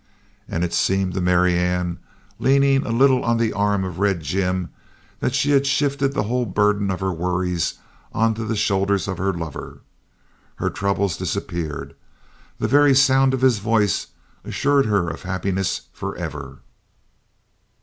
[0.49, 1.99] And it seemed to Marianne,
[2.39, 4.69] leaning a little on the arm of Red Jim,
[5.19, 7.75] that she had shifted the whole burden of her worries
[8.11, 9.81] onto the shoulders of her lover.
[10.55, 11.93] Her troubles disappeared.
[12.57, 14.07] The very sound of his voice
[14.43, 16.61] assured her of happiness forever.